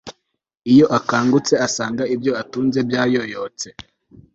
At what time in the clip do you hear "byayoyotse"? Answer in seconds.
2.87-3.67